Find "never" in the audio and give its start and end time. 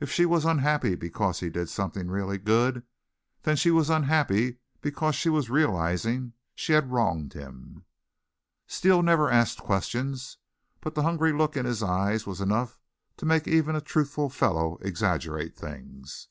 9.02-9.30